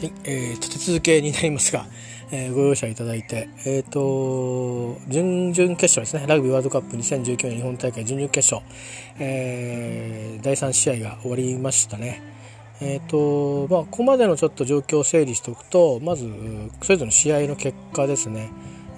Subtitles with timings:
[0.00, 1.84] はいえー、立て続けになりますが、
[2.32, 8.66] えー、ご容赦いただいて、えーと、準々決勝ですねラグビーワールドカップ2019年日本大会準々決勝、
[9.18, 12.22] えー、第3試合が終わりましたね。
[12.80, 16.26] えーとまあ、ここまでのちょっと状況を整理しておくとまず
[16.80, 18.48] それぞれの試合の結果ですね、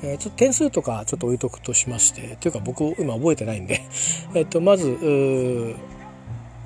[0.05, 3.81] え、ちょっと点数とかちょっと置いとくとしましてというか僕今覚えてないんで、
[4.37, 4.97] えーとまず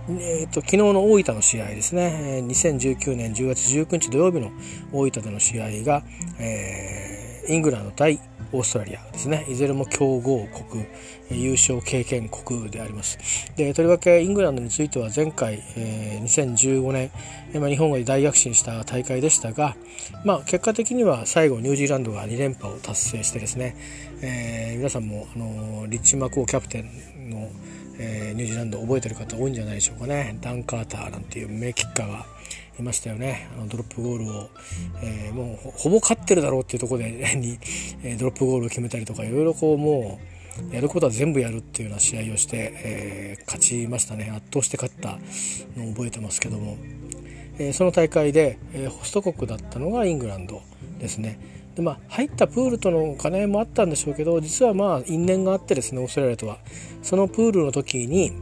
[0.08, 2.40] えーと、昨日の大分の試合ですね。
[2.46, 4.52] 2019年10月19日土曜日の
[4.92, 6.04] 大分での試合が、
[6.38, 8.20] えー、イングランド対
[8.52, 9.44] オーストラリアですね。
[9.48, 10.84] いずれも強豪国
[11.28, 13.18] 優勝経験国であります。
[13.56, 17.10] でとりわけイングランドについては前回、えー、2015年、
[17.52, 19.74] えー、日本が大躍進した大会でしたが、
[20.24, 23.76] まあ、結果的には最後ニュージーランドが2連覇を達成してですね、
[24.22, 27.50] えー、皆さんも、あのリッチ・マコーキャプテンの
[27.98, 30.38] えー、ニュージーランド覚えてる方多いんじゃないでしょうかね。
[30.40, 32.26] ダン・カーターなんていう名キッカーが
[32.78, 33.48] いましたよね。
[33.56, 34.50] あのドロップゴールを、
[35.02, 37.58] えー、もうほぼ勝ってるだろうっていうところで に、
[38.02, 40.18] え、ドロップゴールを決めたりとかいろいろこうも
[40.70, 44.30] うやることは全部やるっていうような試合をして、え勝ちましたね。
[44.34, 45.18] 圧倒して勝った
[45.76, 46.76] のを覚えてますけども、
[47.58, 50.62] えその大会で、えホスト国だったのがイングランド
[50.98, 51.38] ですね。
[51.76, 56.58] でまあ、入ったプールとの兼ね合いもあったんでしょうけど実はまあ因縁があってですねオーストラリアとは。
[57.02, 58.32] そのプールの時に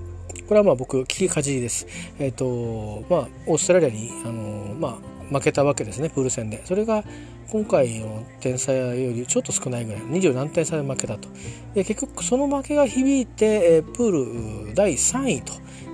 [0.49, 1.87] これはまあ僕聞きかじりです、
[2.19, 6.65] えーとまあ、オーストラリアにあの、まあ、負けたわけですねプール戦で。
[6.65, 7.03] それが
[7.51, 11.29] 今回の点差よりちょっと少ないぐらい20何点差で負けたと。
[11.75, 15.53] で結局その負けが響いて、えー、プール第3位と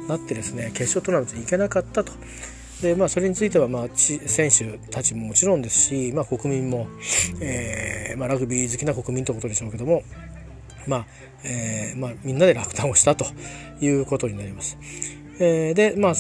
[0.09, 2.13] なってですね決勝トーナメントに行けなかったと。
[2.83, 6.89] でまあ、それについては、まあ、選手たちももちろんですし、まあ、国民も、
[7.41, 10.03] えーまあ、ラグビー好きな国民ということでしょうけども、
[10.87, 11.07] まあ
[11.45, 13.27] えーまあ、みんなで落胆をしたと
[13.83, 14.79] いうことになります。
[15.39, 16.13] えー、で、まあ、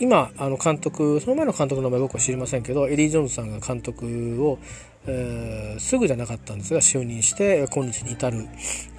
[0.00, 4.58] 今あの監督その前の監督の名前僕は知りませんけどエリー・ジョーンズさんが監督を、
[5.06, 8.48] え、すぐじゃなかったんですが就任して今日に至る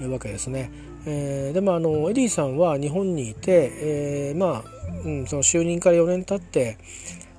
[0.10, 0.72] わけですね。
[1.06, 4.64] えー、でもあのエディさんは日本にいて、えー、まあ、
[5.04, 6.78] うん、その就任から4年経って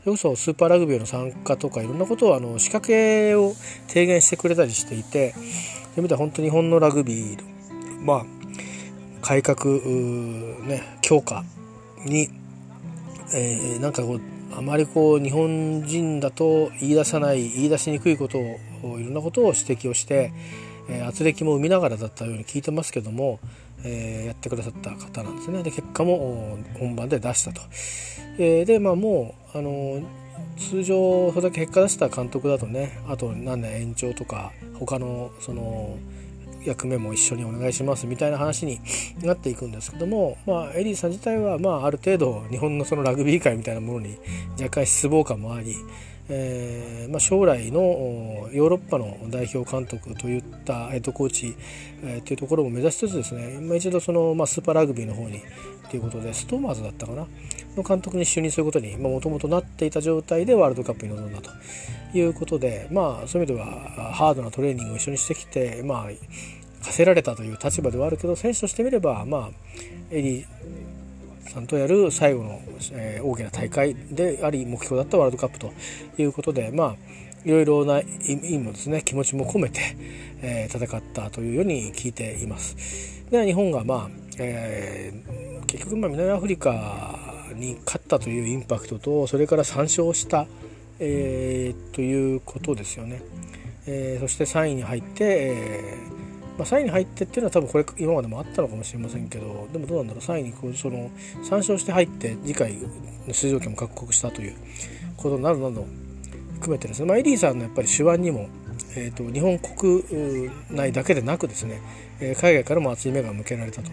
[0.00, 3.54] それこそスーパーラグビーの参加とかいろんなことをあの仕掛けを
[3.88, 8.26] 提言してくれたりしていてそういう意味では本当日本のラグビーまあ
[9.22, 9.64] 改革
[10.66, 11.42] ね強化
[12.04, 12.28] に、
[13.34, 20.32] えー、なんかこうあまりこう日本人だと言い出さない言い出しにくいことをいろんなことを指摘をして
[20.88, 23.40] えー、圧力も生みながらだったように聞いてますけども、
[23.84, 25.62] えー、やってくださった方なんですね。
[25.62, 27.60] で結果も本番で出したと、
[28.38, 30.02] えー、でまあもうあの
[30.58, 35.96] 通常それだけ結果出した監督だとねあと何年延長とか他のその
[36.64, 38.80] 役目も一緒にお願いしますみたいな話に
[39.22, 44.18] なっていくんですけども、まあ、エリーさん自体は、まあ、ある程度日本のそのラグビー界みたいなものに
[44.58, 45.74] 若干失望感もあり、
[46.28, 47.80] えーまあ、将来の
[48.52, 51.54] ヨーロッパの代表監督といったヘッドコーチ、
[52.02, 55.42] えー、というところも目指しつつですね今一度その、まあ、スーパーラグビーの方に
[55.90, 57.26] ということでストーマーズだったかな
[57.76, 61.50] の監督に就任することにもともとなっていた状態でワールドカップに臨んだと
[62.16, 66.06] いうことで、まあ、そういう意味ではハードなトレーニングを一緒にしてきて、まあ、
[66.84, 69.50] 課せられたという立場ではあるけど選手としてみれば、まあ、
[70.10, 70.46] エリー
[71.50, 72.60] さんとやる最後の、
[72.92, 75.72] え、大きな大会であり目標だったワールドカップと
[76.18, 76.96] いうことでまあ
[77.44, 79.96] いろいろな意味もですね気持ちも込めて、
[80.42, 82.76] え、戦ったというように聞いています。
[83.30, 84.08] で日本がまあ、
[84.38, 87.18] えー、結局まあ南アフリカ
[87.54, 90.46] に勝ったというインパクトとそれから3勝した、
[90.98, 93.22] えー、ということですよね。
[93.86, 95.98] えー、そして3位に入って、え
[96.58, 101.10] まあ、3位に入ってっていうのは多分これ今までもあったのかもしれませんけどでもどうなんだろう3位にこうその
[101.42, 102.74] 3勝して入って次回
[103.26, 104.54] の出場権も獲得したという
[105.16, 105.86] ことになるなど
[106.54, 108.48] 含めてですね、まあ、エリーさんのやっぱり手腕にも、
[108.96, 111.80] えーと、日本国内だけでなくですね、
[112.20, 113.90] え海外からも熱い目が向けられたと。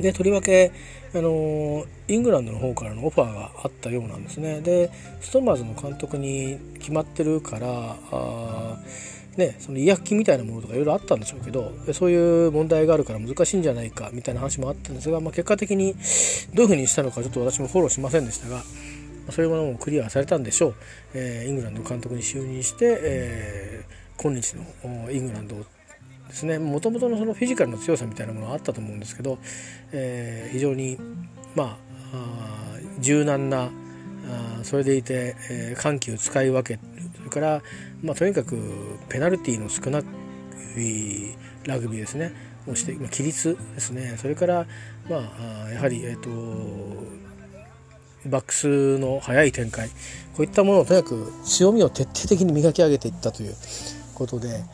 [0.00, 0.72] でとりわけ
[1.14, 4.60] あのイングランドの方からのオファーがあったようなんですね。
[4.60, 4.90] で
[5.20, 8.78] ストーマーズの監督に決まってるからあ
[9.38, 15.94] ね、その違約金みたいなものとかいろいろあったんでしょうけどそういう問題があるから難しいんじゃないかみたいな話もあったんですが、まあ、結果的に
[16.54, 18.56] どういうふうにしたのかちょっと私もフォローしませんでしたが、
[19.26, 20.74] ま、そういうものもクリアされたんでしょう、
[21.14, 25.64] えー、イングランド監督に就任して、えー、今日のイングランド
[26.28, 26.58] ですね。
[26.58, 29.38] もともとのそのフィジカルの強さみたいなものはあったと思うんですけど、
[29.92, 30.98] えー、非常に
[31.54, 31.78] ま
[32.12, 33.70] あ柔軟な
[34.30, 36.78] あそれでいて、えー、緩急使い分け
[37.16, 37.62] それから、
[38.02, 38.58] まあ、とにかく
[39.08, 41.36] ペナルティーの少ない
[41.66, 42.32] ラグビーですね。
[42.70, 44.16] をして、まあ、規律ですね。
[44.18, 44.66] それから、
[45.08, 45.16] ま
[45.66, 46.28] あ、やはり、えーと、
[48.26, 49.88] バックスの速い展開。
[49.88, 53.54] こういったものをとにかく強みを徹底的に磨き上げていったという
[54.14, 54.64] ことで、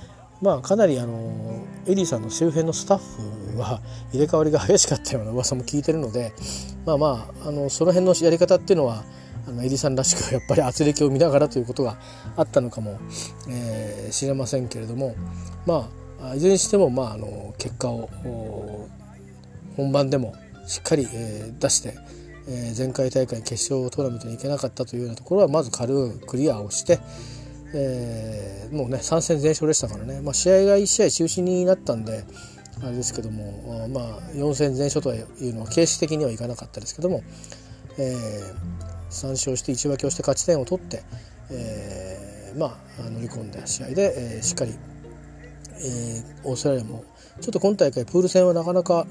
[0.45, 3.81] まあ、かなりあのエリーさんの周辺のスタッフは
[4.13, 6.35] 入れ替わりが激しかったような噂も聞いてるので
[6.85, 9.05] まあまああのその辺のやり方っていうのは
[9.49, 11.97] あのエリーさんらしくやっぱり圧力を見ながらということが
[12.37, 12.99] あったのかも、
[13.49, 15.15] えー、知れませんけれども
[15.65, 15.89] ま
[16.21, 18.11] あいずれにしても、まあ、あの結果を
[19.79, 20.35] 本番でも
[20.67, 21.97] しっかり、えー、出して、
[22.49, 26.99] えー、前回大会決勝トーナメントに行けなかったというようなところはまず軽くクリアをして、
[27.75, 32.25] えー、もうね3戦全勝でしたからね、まあ、試合が1試合中止になったんで
[32.83, 37.23] あれですけども、まあ、4戦全勝というのは形式的にはいかなかったですけども、
[37.99, 38.55] えー、
[39.11, 41.03] 3勝して1分けをして勝ち点を取って、
[41.51, 47.05] えー、まあ、乗り込んだ試合で、えー、しっかり、えー、オーストラリアも
[47.41, 49.07] ちょっと今大会プール戦はなかなか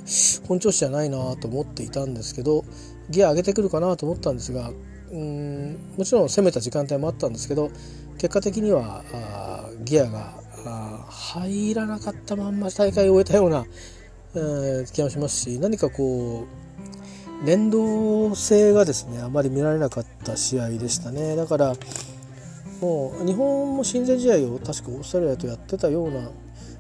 [0.48, 2.64] 本調子じゃないなと思っていたんですけど
[3.10, 4.72] ギア上げてくるかなと思ったんですが
[5.12, 7.70] うんもちろん攻めた時間帯もあったんですけど
[8.18, 10.34] 結果的にはあギアが
[11.10, 13.66] 入らなかったまんま大会を終えたような、
[14.36, 16.46] えー、気がしますし何かこ
[17.44, 21.36] う連動性がですねあまり見られなかった試合でしたね。
[21.36, 21.76] だから
[22.80, 26.30] もう日本も親善試合を確かオーストラリアとやってたような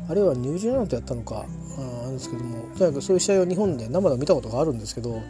[0.10, 1.46] あるいはニュージーランドとやったのか
[1.78, 5.22] あんですけどもとにかくそういう試合を日本で生で見たことがあるんですけど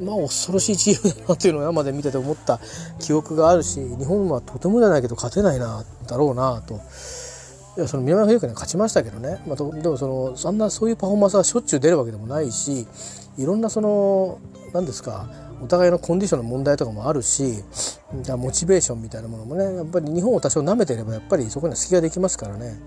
[0.00, 2.60] まあ恐ろしいチームだなというのを生で見てて思った
[2.98, 6.80] 記憶があるし日本はとてもじゃないけど勝てないなだろうなと。
[7.76, 12.86] いやその南アフリカには勝ちましたけどね、まあ、でもそのそんなそういうパフォーマンスがしょっちゅう出るわけでもないし
[13.38, 14.40] いろんなその
[14.74, 15.30] 何ですか
[15.62, 17.62] お互いのコンディションの問題とかもあるし
[18.36, 22.78] モチベーションみたいなものもねやっぱり日本を多少舐めてればやっぱりそこには隙ができますからね。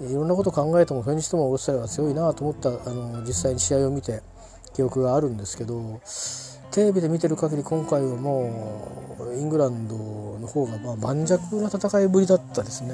[0.00, 4.22] いろんなこと考えてもそれにしてもオーストラリアは強いなと思ったあの実際に試合を見て。
[4.74, 6.00] 記憶があるんですけど
[6.70, 9.96] テレビで見てる限り今回はもうイングランド
[10.40, 12.92] の方がま盤石な戦いぶりだったですね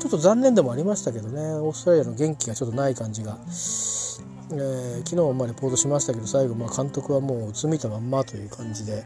[0.00, 9.04] ちょっと残念でもありましたけどねオーストラリアの元気がちょっとない感じが、えー、昨日もまあレポートしましたけど最後まあ監督はもううつむいたまんまという感じで。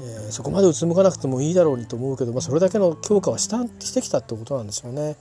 [0.00, 5.16] えー、そこまでうつむかなくてもいいだろうにと思うけど、まあ、それだけの強化はしたしてきたってことなんでしょうね。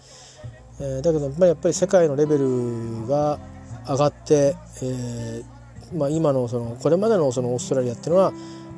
[0.80, 3.40] えー、だけどやっぱり世界のレベルが
[3.88, 5.57] 上がって、えー、
[5.94, 8.34] まあ、今のそのこれまでのそのオーストラリアっていうのは、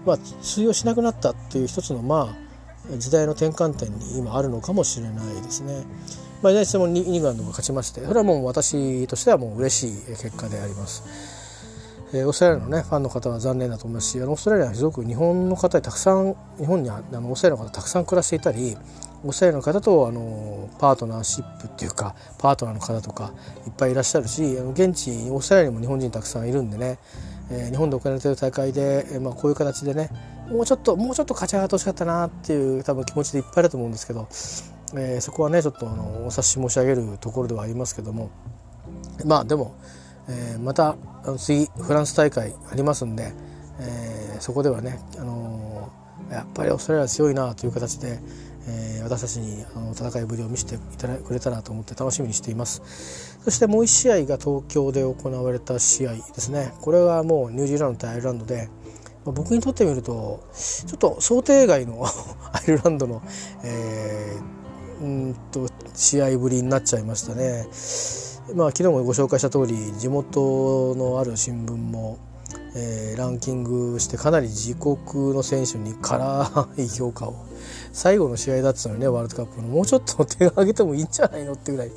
[0.06, 2.36] まあ、通用しなくなったっていう一つのま
[2.94, 5.84] あ時代の転換点に今あるのかもしれないですね。
[6.42, 11.04] まあ、いずれにしてもイングランドが勝ちましてそれはもう私としてはもう嬉しい結果であります。
[12.14, 18.76] えー、オーストラリアの、ね、ファンの方は残念だと思いますしあのオーストラリアはすごく日本の方にたくさん日本にあのオーストラリアの方たくさん暮らしていたり
[19.24, 23.34] オーストラリアの方とあのパートナーシップっていうかパートナーの方とか
[23.68, 27.00] いっぱいいらっしゃるしあの現地オーストラリアにも日本人たくさんいるんでね、
[27.52, 30.10] えー、日本で行われている大会で、えー、まあ、こういう形でね
[30.50, 34.28] もうちょっともうちょっと勝ち上がってほしかったなっていう多分気持ちでいっぱいだと思うんですけど、
[34.96, 38.32] えー、そこはねちょっとあのお察し申し上げるところではありますけども
[39.26, 39.76] まあでも、
[40.30, 43.34] えまたあの次フランス大会ありますんで、
[43.80, 45.92] えそこではね、あの
[46.32, 48.20] やっぱりオーストラリア強いなという形で、
[48.70, 53.40] えー、私たちにあの戦いぶりを見せていただくれたらと思って楽しみにしています。
[53.44, 56.74] そしてもう1試合が東京で行われた試合ですね。
[56.82, 58.70] これはもうニュージーランド対アイルランドで、
[59.26, 62.06] まあ、僕にとってみるとちょっと想定外の
[62.54, 63.22] アイルランドの、
[63.64, 67.68] えー、うんと試合ぶりになっちゃいましたね。
[68.56, 72.18] まあ昨日もご紹介した通り地元のある新聞も
[72.76, 77.36] えー、ランキングしてかなり自国の選手に辛 い評価を
[77.92, 81.92] 最後の試合だったのにねワールドカップのもうちょっと手を挙げてもいいんじゃないのってぐらい。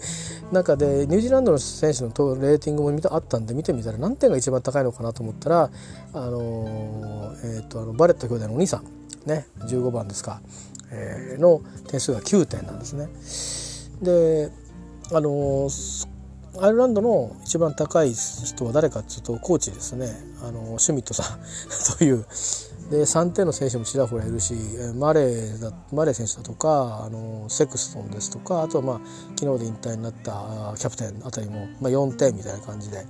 [0.53, 5.71] 中でニュージーランドの選手のレーティングもあったんで見てみたら何点が一番高いのかなと思ったら
[6.13, 8.85] あの、えーと、あのバレット兄弟のお兄さん
[9.29, 10.43] ね15番ですか、
[10.91, 13.09] えー、の点数が9点なんですね。
[14.03, 14.51] で
[15.15, 15.69] あの
[16.61, 20.13] アイルランドの一番高い人は誰かっていうとコーチですね。
[20.43, 21.39] あのシュミットさん
[21.97, 22.27] という
[22.93, 24.55] で3点の選手もちらほらいるし
[24.95, 29.01] マレーだマレー選手だとかあのセクストンですとかあとはまあ
[29.39, 33.07] 昨日で引退になったキャプテンあたりも、まあ、4点みたいな感じで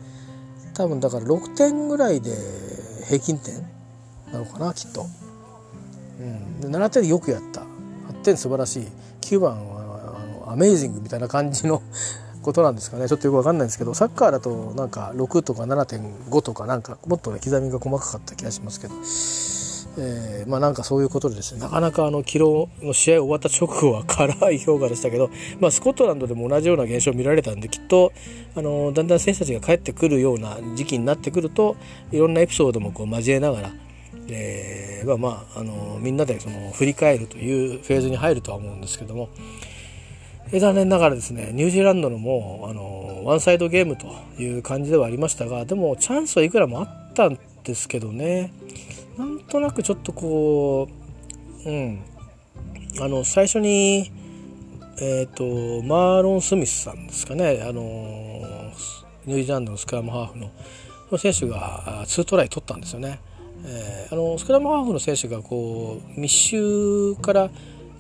[0.75, 2.31] 多分だから6点ぐらいで
[3.09, 3.55] 平均点
[4.33, 5.05] なのかなきっと、
[6.21, 7.63] うん、で7点でよくやった。
[7.63, 8.87] 8点素晴らしい。
[9.21, 11.83] 9番はあのアメイジングみたいな感じの
[12.43, 13.09] ことなんですかね。
[13.09, 18.95] ちょっとよく分かんないんですけどサッカーだとなんか6とか7.5とかなんかもっとね刻みが細かかった気がしますけど、
[19.99, 22.39] えー、まあなんかそういうことでですねなかなかあの昨日
[22.83, 25.31] の試合終わった直後は辛い評価でしたけど、
[25.61, 28.13] まあ、スコットランドでも同じような現象見られたんできっと
[28.57, 31.77] あのだんだん選手たちが帰ってくるような時期になってくると
[32.11, 33.71] いろんなエピソードもこう交えながら
[34.29, 39.29] えー、まあまあ、あのみんなでその振り返るというフェーズに入るとは思うんですけども
[40.53, 44.07] 残念ながらですねニュージーランドのもうあのワンサイドゲームと
[44.41, 48.53] いう感じではありましたがでもチャンスはいくらもあったんですけどね。
[49.53, 50.89] となくちょっとこ
[51.67, 52.03] ううん
[53.01, 54.11] あの最初に
[54.99, 57.83] えっ、ー、とマーロン・スミスさんですかねあの
[59.27, 60.51] ニュージーランドのスクラムハーフの
[61.11, 63.21] の選手が2トライ取ったんですよね。
[63.65, 67.51] えー、あのスクラムハーフの選手がこう密集から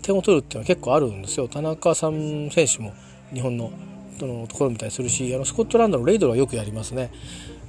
[0.00, 2.94] 点を取るっていうのは結構あるんですよ田中さん選手も
[3.32, 3.70] 日本の
[4.18, 7.12] のところみたいにするしあのスコットランドのレイドルはよくやりますね。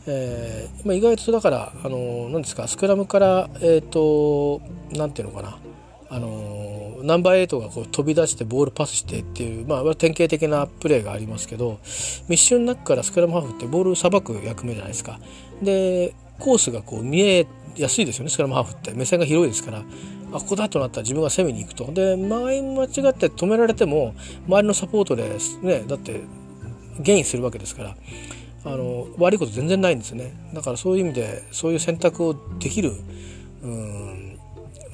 [0.06, 5.58] えーまあ、意外とだからあの何ですかスクラムからえっ、ー、と何ていうのかな
[6.10, 11.80] あのナンバー8がこう飛び出してボールパスしてっていう、まあ、典型的なプレーがありますけど
[12.28, 15.20] 密集の中からスクラムハーフってボールさばく役目じゃないですか。
[15.62, 19.84] でコースがこう見えやすいですよねスクラムハーフって目線が広いですからあ
[20.40, 24.14] ここだとなったら自分が攻めに行くとで前間違って止められても
[24.48, 25.30] 周りのサポートで、
[25.62, 26.22] ね、だって
[27.00, 27.96] ゲインするわけですから
[28.66, 30.34] あの悪いこと全然ないんですね。
[30.54, 32.94] だからそういう意味でそういう選択をできる
[33.62, 34.40] うん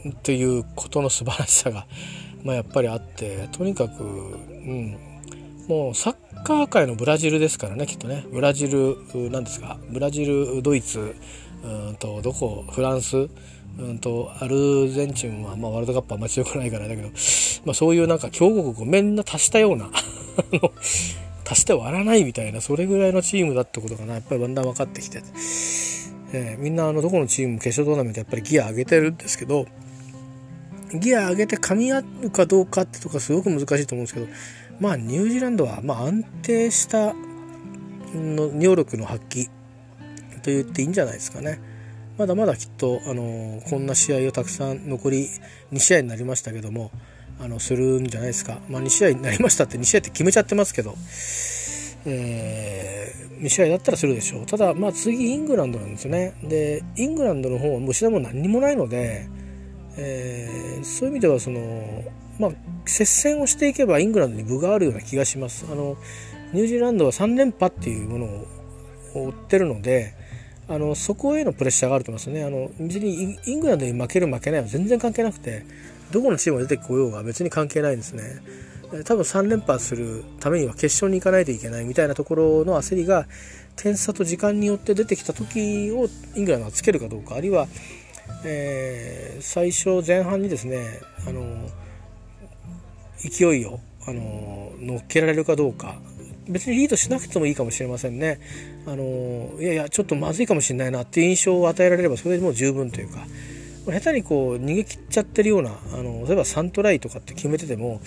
[0.09, 1.85] っていうことの素晴らしさが、
[2.43, 4.97] まあ、やっぱりあってとにかく、うん、
[5.67, 8.25] もうサッカー界のブラジルですからねきっとね。
[8.31, 8.97] ブラジル
[9.29, 11.15] なんですかブラジルドイツ
[11.63, 13.27] うんとどこフランス
[13.77, 17.09] うんとアルゼンチンは、まあ、ワールドカップはあんまり強くないからだけど、
[17.65, 19.89] まあ、そういうなんか強豪国をみんな足したような
[21.49, 25.23] 足して割らないみたいなそれぐらいのチームだってことがなやっぱりだんだん分かってきて、
[26.31, 29.65] えー、みんなあのどこのチームも決勝トーナメントやっぱりギア上げてるんですけど
[30.93, 34.27] ギア上げて噛み合うかどうかってとかすごく難しいと思うんですけど
[34.79, 37.13] まあニュージーランドはまあ安定した
[38.13, 39.45] の能力の発揮
[40.41, 41.59] と言っていいんじゃないですかね。
[42.17, 45.29] まだまだきっと、あのこんな試合をたくさん残り
[45.71, 46.91] 2試合になりましたけども
[47.41, 50.95] あのするんじゃないですか、まあ、2試合になりましたって2試合って決めちゃってますけど、
[52.05, 54.45] えー、2試合だったらするでしょう。
[54.45, 56.33] ただ、まあ、次イングランドなんですよね。
[56.43, 59.27] でイングランドの方はもうも何にもないので、
[59.97, 62.03] えー、そういう意味ではその、
[62.39, 62.51] まあ、
[62.85, 65.65] 接戦をしていけばイングランドに分があるような気がします。
[65.71, 65.97] あの
[66.51, 68.47] ニュージーランドは3連覇っていうものを
[69.13, 70.15] 追ってるので
[70.67, 72.43] あのそこへのプレッシャーがあると思いますね。
[72.43, 75.63] あの別にイングランドに負ける負けないは全然関係なくて
[76.11, 78.41] どこのチームが出てこようが別に関係ないですね。
[79.05, 83.27] 多分3連覇するためには決勝に行かないといけないみたいなところの焦りが
[83.75, 87.67] 点差と時間によって出てきた時をイングランドがつけるかどうかあるいは、
[88.43, 91.69] えー、最初前半にですねあの
[93.17, 95.99] 勢いをあの乗っけられるかどうか。
[96.47, 98.39] 別にリードしなくてもいいかもしれませんね。
[98.87, 103.19] あのいやいやちょっとまずいかもしれないなっていう印象を与えられればそれでもう十分というか。
[103.91, 108.01] 下手にこう逃げ切っちゃってるようなあの例えば3トライとかって決めてても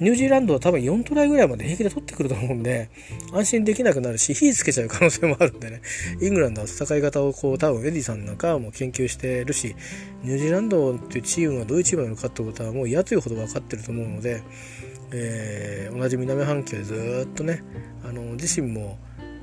[0.00, 2.90] ニュージーランドは多分4トライぐらいまで平気で取ってくると思うんで
[3.32, 5.82] 安心できなくなるし火つけちゃう可能性もあるんでね。
[6.20, 9.74] イングランドは戦い方をこう多分エディさんなんかも研究してるし
[10.22, 14.42] ニュージーランドっていうチームがどういうチームなのかってことはもう嫌というほど分かってると思うので
[15.12, 17.62] えー、同じ南半球でずっとね
[18.04, 18.98] あの自身も、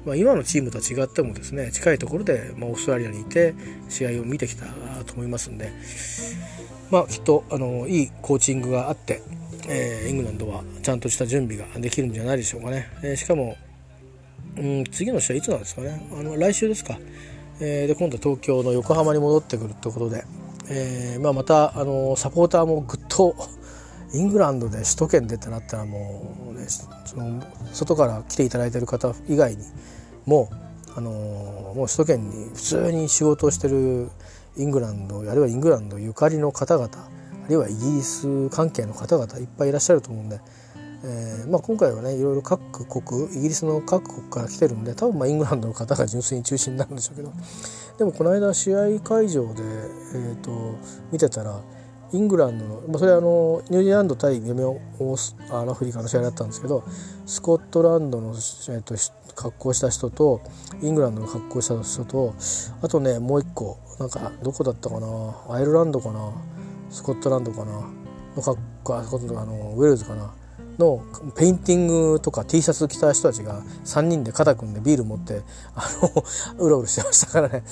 [0.07, 3.53] まあ、今のチームとは違ってもですね近いところで、まあ、オーストラリアにいて
[3.89, 4.65] 試合を見てきた
[5.03, 5.69] と思いますんで、
[6.89, 9.21] まあ、きっとあのいいコーチングがあって、
[9.67, 12.87] えー、イングランドはちゃんとした準備ができるんじゃないでしょうかね。
[13.03, 13.57] えー、しかも
[14.55, 16.97] うん次の試合いつなんですかねあの来週ですか、
[17.59, 20.23] えー、で今度は東京の横浜に戻ってくるということで、
[20.69, 23.35] えーまあ、またあのサポーターもぐっと
[24.13, 29.63] イングランドで首都圏でってなったらもう、ね、その外から来ていただいてる方以外に
[30.25, 30.49] も
[30.95, 34.09] あのもう首都圏に普通に仕事をしてる
[34.57, 40.39] イングランドあるいはイングランドゆかりの方々あるいはイギリス関係の方々いっぱいいらっしゃると思うんで、
[41.03, 47.31] えーまあ、今回はねいろいろ各国イギリスの各国から来てるんで多分まあイングランドの方が純粋に中心になるんでしょうけど
[47.99, 50.77] でもこの間試合会場で、えーと
[51.11, 51.61] 見てたら
[52.13, 56.83] イングランドの、まあ、それはあのニュージーランド対ゲメオーアフリカの試合だったんですけど
[57.25, 58.95] スコットランドの、えー、と
[59.35, 60.41] 格好した人と
[60.81, 62.35] イングランドの格好した人と
[62.81, 65.07] あとねもう一個なんかどこだったかな
[65.49, 66.31] アイルランドかな
[66.89, 67.71] スコットランドかな
[68.35, 70.33] の格好あのウェールズかな。
[70.79, 71.01] の
[71.35, 75.41] ペインティングとか T シャツ着た人たちが3人で肩組んでビール持って
[75.75, 76.23] あの
[76.65, 77.63] うろうろしてましたからね。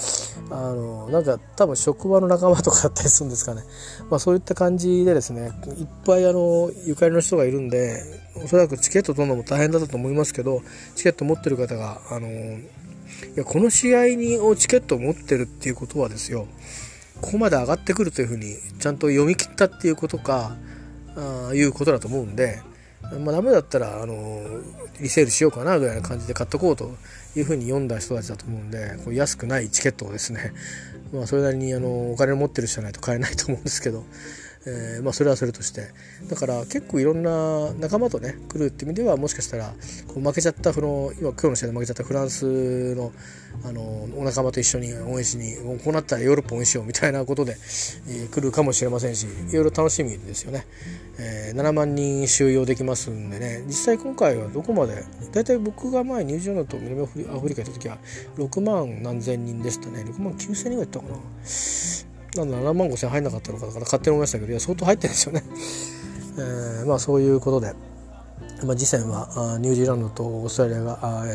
[0.50, 3.64] あのなんか多分職場の仲間とかだったりするんですかね、
[4.10, 8.02] まあ、そういった感じでですねいっぱいあのゆかりの人がいるんで
[8.44, 10.62] おそらくチケット取るのも大変だったと思いますけど
[10.96, 12.62] チケット持ってる方があのい
[13.36, 16.48] やこの試合にをチケットを持ってるっていうことはですよ
[17.22, 20.56] ここまで上がってくるというふうにちゃんと読み切ったっていうことか
[21.18, 22.62] あいうことだと思うんで、
[23.20, 24.42] まあ、ダメだったらあの
[25.00, 26.96] リセールしようかなぐらいな感じで買っとこうと
[27.36, 30.54] いうふうに読んだ人たちだと思うんでこう安くないチケットをですね、
[31.14, 34.04] まあ、それなりにあのお金を持ってる人じゃないと買えないと思うんですけど、
[34.68, 35.88] えー、まあ、それはそれとして。
[36.30, 39.74] だから結構いろんな仲間とね来るっていう意味ではもしかしたら
[40.08, 43.12] こう負けちゃったその今今日の試合で負けちゃったフランスの
[43.64, 43.82] あの
[44.18, 47.54] お仲間と一緒に応援しにこうなったらヨーロッパ応援しようみたいなことで、
[48.08, 50.66] えー、来るかもしれませんしいろいろ楽しみですよね、
[51.20, 53.64] えー、7万人収容できますんでね。
[53.68, 57.98] 実際今回はどこまで大体僕が前ニュージーランドと南アフリカ行った時は
[58.38, 60.02] 6万何千人でしたね。
[60.02, 61.16] 6万9千人ぐらい行ったかな。
[62.36, 65.44] なんだ7万5千入んなかったのかだから勝手に思いましたけどいや相当入ってるんですよね、
[66.38, 67.74] えー、まあそういうことで、
[68.64, 71.26] まあ、次戦はニュージーランドとオーストラリアがあ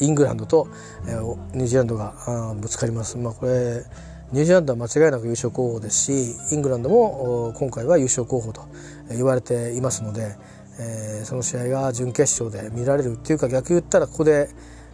[0.00, 0.68] イングランドと、
[1.06, 3.16] えー、ニュージーランドがぶつかります。
[3.18, 3.84] まあこれ
[4.30, 8.62] ニュージーランドは間違いなく優勝候補ですしイングランドも今回は優勝候補と
[9.10, 10.36] 言われていますので、
[10.78, 14.50] えー、その試合が準決勝で見られるっていうか逆言ったらここで、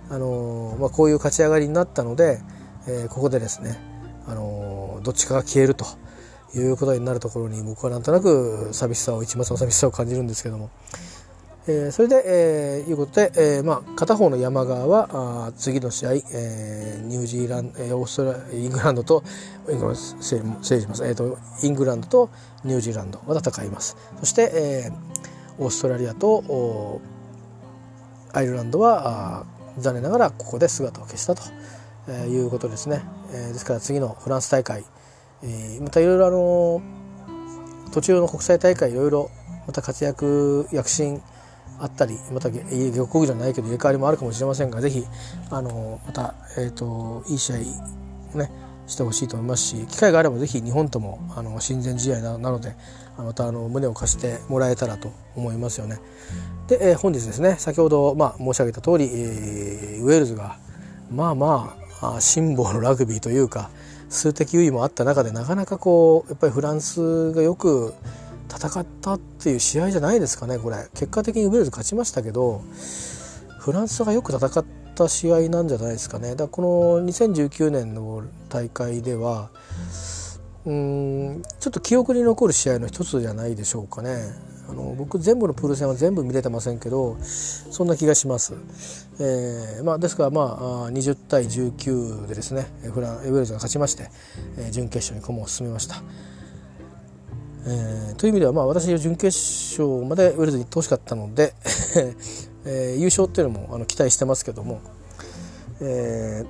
[0.08, 2.40] あのー、まあ、こういう勝ち上がりになったので、
[2.86, 3.76] えー、ここでですね
[4.26, 4.63] あの
[5.04, 5.84] どっちかが消えると
[6.54, 10.70] いうことになるところに僕はなんとなく寂しさを一抹の寂しさを感じるんですけども、
[11.66, 19.22] えー、それで、えー、いうことで、えーまあ、片方の山側はあ次の試合、えー、ニュージーランド、えー、オーストライングランドと
[19.94, 22.30] 失礼します、えーと、イングランドと
[22.64, 23.96] ニュージーランドが戦います。
[24.20, 27.00] そして、えー、オーストラリアと
[28.32, 29.44] アイルランドはあ
[29.78, 31.42] 残念ながらここで姿を消したと。
[32.08, 34.84] えー、いうことですね、えー、ですから次のフランス大会、
[35.80, 36.82] またいろいろあの
[37.92, 39.30] 途中の国際大会いろいろ
[39.66, 41.22] また活躍躍進
[41.78, 45.04] あったりまた下国じゃないけど入れ替わりもあるかもしれませんが是非
[45.50, 47.56] あのまた、えーと、いい試合
[48.36, 48.50] ね
[48.86, 52.74] してほしいと思いますし機会があれば是非日本ともあの親善試合なので
[53.16, 55.98] またあの胸を貸してもらえたらと思いますよね。
[56.68, 60.58] で、えー、本日ですね先ほど、まあ、申し上げた通り、えー、ウェールズが
[61.10, 63.70] まあまあ辛抱のラグビーというか
[64.14, 67.94] 数的優位もあった中でなかなかこうやっぱりフランスがよく
[68.48, 70.76] 戦ったっていう試合じゃないですかねこれ。
[70.94, 72.62] 結果的にウェールズ勝ちましたけど
[73.58, 76.30] フランスがよく戦った試合なんじゃないですかね。
[76.30, 79.50] だからこの2019年の大会では
[80.64, 84.53] うんちょっと記憶に残る試合の一つじゃないでしょうかね。
[84.68, 88.54] あの僕全部のプール戦は全部見れてませんけどそんな気がします、
[89.20, 90.40] えーまあ、ですから、ま
[90.86, 94.08] あ、20対19でですねフランウェールズが勝ちまして、
[94.58, 96.02] えー、準決勝に駒を進めました、
[97.66, 101.54] えー、という意味では、まあ、私は準決勝までウェールズに行ってほしかったので、
[102.64, 104.80] えー、優勝っていうのもあの期待してますけども、
[105.80, 106.44] え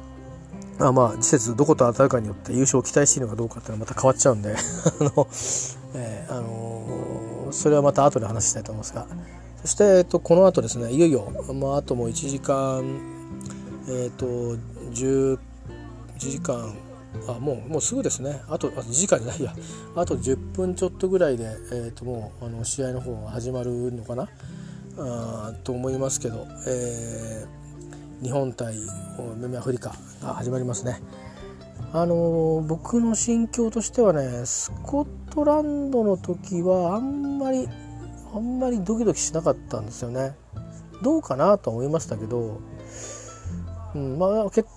[0.79, 5.29] ー、あまあ次節どこと当たるかによって優勝を期待しているのかどうかっていうのはまた変わっちゃうんで あの、
[5.94, 6.85] えーあの
[7.54, 9.06] それはまた後で話したいと思いますが。
[9.62, 12.84] そして、えっと、この後ですねいよいよ、まあ、あともう1時間
[13.88, 15.38] えっ、と10
[16.18, 16.74] 時間
[17.28, 18.42] あもうもうすぐですね。
[18.48, 19.54] あとあ2時間じゃないや。
[19.94, 24.28] あと10分ちょっとぐらいで、えー、ともうあの試合の方が始まるのかな？
[24.98, 28.74] あと思いますけど、えー、日本対
[29.36, 31.00] 南アフリカが始まりますね。
[31.96, 37.68] あの僕の心境としてはねスコットランドの時はあんまり
[38.35, 40.35] あんまりドキドキしなかったんですよね
[41.04, 42.61] どうかなと思いましたけど、
[43.94, 44.68] うん、まあ結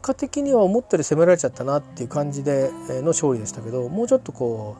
[0.00, 4.76] 果的には思ったより攻められちゃったなっていう感じでの勝利でしたけどもうちょっとこ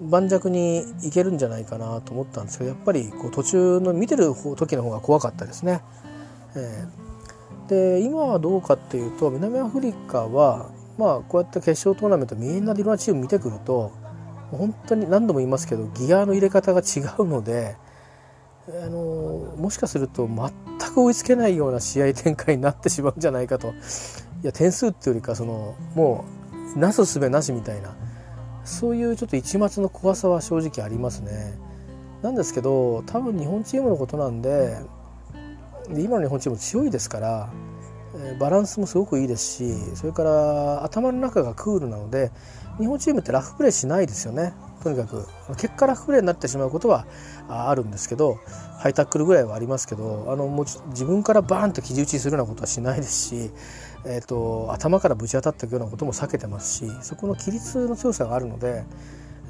[0.00, 5.80] う盤石にいけるんじゃないかなと思ったんですけどやっぱりこう途中の見てる時の方が怖かったですね。
[6.54, 13.92] えー、で今はどうかっていうと南アフリカはまあこうやって決勝トーナメントみんなでいろんなチーム見てくると
[14.50, 17.76] 本当に何度も言いますけどギアの入れ方が違うので
[18.68, 26.24] あのもしかすると全く追いつけないような試合展開になってしまうんじゃないかといや点数っていうよりかそのも
[26.74, 27.94] うなすすべなしみたいな
[28.64, 31.58] そういうちょっと一末の怖さは正直ありますね。
[32.22, 34.78] なんですけど多分日本チームのことなんで
[35.90, 37.50] 今の日本チーム強いですから
[38.38, 42.30] バランスもすごくいいですしそれから頭の中がクールなので
[42.78, 47.06] 日本チームってラフプレーしないですよねとにかく結果ラフプレーになってしまうことは
[47.48, 48.38] あるんですけど
[48.78, 53.50] ハイタックルぐらいはありますけどあのもう自分からバーンと記事打ちするようなことはしないですし、
[54.04, 58.84] えーと、頭からぶち当たっていくようなことも避けてますしそこの規律の強さがあるので。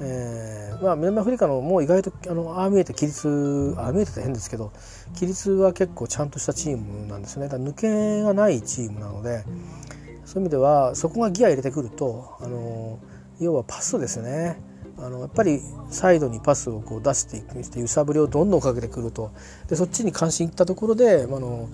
[0.01, 4.73] えーまあ、南アフリカのもう意外とあのああ見えて規律ああ見えてて変ですけど
[5.13, 7.47] 規律は結構ちゃんとしたチームなんですね。
[7.47, 9.45] だ抜けがないチームなので
[10.25, 12.99] そういう意味ではそこがギア入れてくるとあの
[13.39, 14.59] 要はパスですね。
[14.97, 19.31] あのやっぱりサイドにパスをこう出していくして揺さぶりをどんどんかけてくると。
[19.67, 21.69] でそっちに関心いったところであの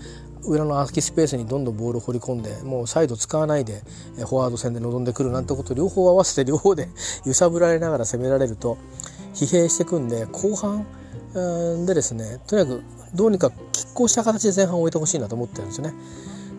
[0.46, 3.82] 裏の空きスペースにどんどんボールを放り込んでもうサイド使わないで
[4.18, 6.90] フォワード戦で臨んでくるなんてことを両方合わせて 両方で
[7.26, 8.78] 揺さぶられながら攻められると
[9.34, 10.86] 疲弊してくんで後半
[11.86, 12.82] でですねとにかく
[13.14, 15.94] どうにか拮抗した形で前半を終えてほしいなと思ってるんですよね。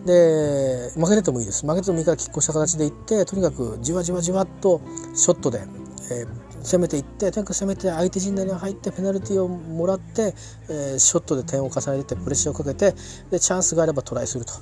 [0.05, 4.81] で負けててもいいです負けてもいいから拮抗した形でいってとにかくじわじわじわっと
[5.15, 5.65] ショットで、
[6.11, 10.33] えー、攻めていってとにかく攻めて相手陣内に入ってペナルティをもらって、
[10.69, 12.93] えー、ショットで点を重ねてプレッシャーをかけて
[13.31, 14.53] でチャンスがあればトライすると。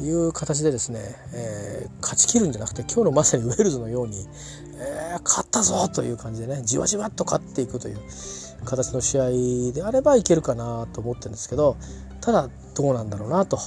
[0.00, 1.00] いう形でですね、
[1.34, 4.28] えー、勝ちきるんじゃなくて今日のまさにウェールズのように、
[4.76, 7.98] えー、勝ったぞという感じでねじわじわっと勝っていくという
[8.64, 11.76] 形の試合であればいけるかなと思ってるんですけど
[12.20, 12.48] ただ
[12.78, 13.58] どうなんだろうなと、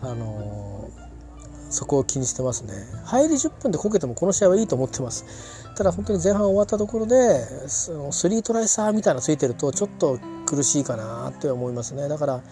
[0.00, 0.71] あの、
[1.72, 2.74] そこを気にしてますね。
[3.04, 5.24] 入り10分でこけてもこの試合はいいと思ってます。
[5.74, 12.08] ただ本当に前半終わったところでその3トライ差みたいなのついてるとちょっと苦しいかなって思いますね。
[12.08, 12.42] だから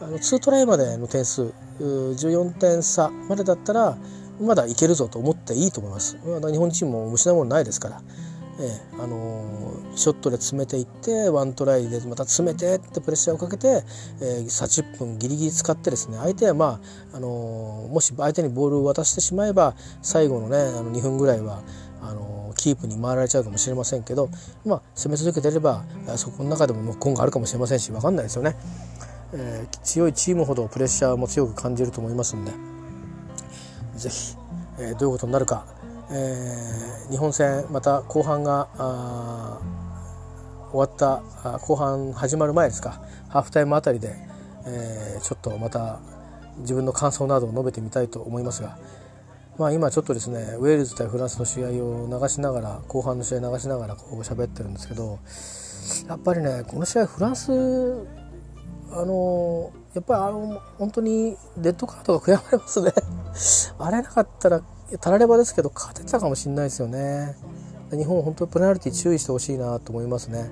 [0.00, 1.50] あの2トライまでの点数
[1.80, 3.96] 14点差までだったら
[4.40, 6.16] まだいけるぞと思っていいと思います。
[6.22, 8.02] 日本チームも失うものないですから、
[8.60, 13.84] ええあの、ショットで詰めていってワントライでまた詰めてってプレッシャーをかけて、
[14.20, 16.80] えー、30分ギリギリ使ってですね相手はま
[17.12, 21.62] あ、あの、もし相手にボールを渡してしまえば最後のねあの2分ぐらいは
[22.02, 24.28] あのキープに回られちゃうかもしれませんけど、
[24.64, 25.84] まあ、攻め続けてれば
[26.16, 28.56] そこの中でも今後あるかもしれませんし分かんないですよね。
[29.32, 32.52] えー、強いチームほどプレッシャーも強く感じると思いますんで
[33.94, 34.36] 是非、
[34.78, 35.66] えー、どういうことになるか、
[36.10, 38.68] えー、日本戦また後半が
[40.72, 41.22] 終わった
[41.58, 43.02] 後半始まる前ですか。
[43.28, 44.16] ハーフタイムあたりで、
[44.66, 46.00] えちょっとまた
[46.58, 48.78] 自分の感想などを述べてみたいと思いますが、
[49.58, 55.18] まあ、今ちょっとですねウェールズ対フランスの試合を流しながら後半の試合流しながらこう喋ってるんですけど
[56.08, 57.52] やっぱりねこの試合フランス
[58.90, 62.92] あのやっぱりあの本当にレッドカードが悔やまれますね。
[63.78, 64.62] あれなかったら
[64.96, 67.36] たらればですけど勝てたかもしれないですよね。
[67.90, 70.50] 日本本当にペナルティ注意してほしいなと思いますね、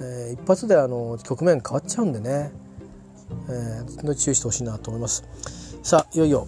[0.00, 2.50] えー、一発であの局面変わっちゃうんでね、
[3.48, 5.24] えー、注意してほしいなと思います。
[5.82, 6.46] さあいよいよ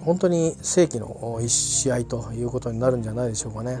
[0.00, 3.80] 本当に世紀の1試合ということになるんじゃないでしょうかね、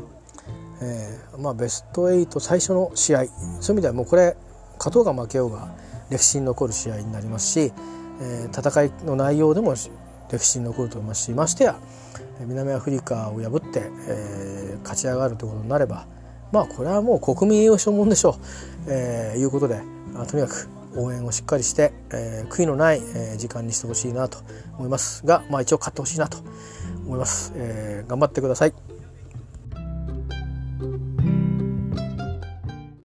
[0.80, 3.24] えー、まあ、ベスト8最初の試合。
[3.24, 4.36] そういう意味ではもうこれ
[4.78, 5.74] 勝とうが負けようが
[6.10, 7.72] 歴史に残る試合になりますし、
[8.20, 9.74] えー、戦いの内容でも
[10.32, 11.76] 歴史に残ると思いますしましてや
[12.40, 16.06] 南アフリカを破って、えー、勝ち上がるということになれば
[16.50, 18.34] まあこれはもう国民栄誉賞もんでしょう、
[18.88, 19.80] えー、いうことで
[20.28, 24.38] とにかく応援をしっかりして、えー、悔いのない、えー、時間にしてほしいなと
[24.76, 26.38] 思いますが、まあ、一応勝ってほしいなと
[27.06, 28.91] 思います、えー、頑張ってください。